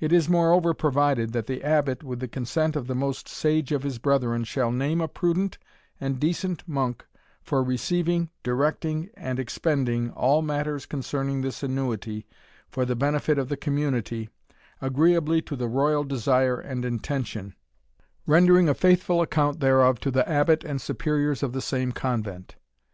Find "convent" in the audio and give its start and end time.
21.92-22.56